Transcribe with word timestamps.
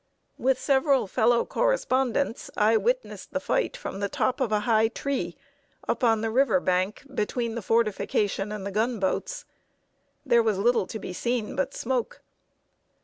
With 0.39 0.59
several 0.59 1.05
fellow 1.05 1.45
correspondents, 1.45 2.49
I 2.57 2.75
witnessed 2.75 3.33
the 3.33 3.39
fight 3.39 3.77
from 3.77 3.99
the 3.99 4.09
top 4.09 4.41
of 4.41 4.51
a 4.51 4.61
high 4.61 4.87
tree, 4.87 5.37
up 5.87 6.03
on 6.03 6.21
the 6.21 6.31
river 6.31 6.59
bank, 6.59 7.03
between 7.13 7.53
the 7.53 7.61
fortification 7.61 8.51
and 8.51 8.65
the 8.65 8.71
gun 8.71 8.99
boats. 8.99 9.45
There 10.25 10.41
was 10.41 10.57
little 10.57 10.87
to 10.87 10.97
be 10.97 11.13
seen 11.13 11.55
but 11.55 11.75
smoke. 11.75 12.23